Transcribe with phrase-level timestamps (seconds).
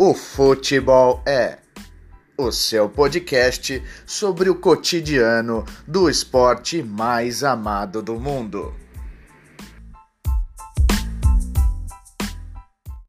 [0.00, 1.58] O Futebol é
[2.36, 8.72] o seu podcast sobre o cotidiano do esporte mais amado do mundo.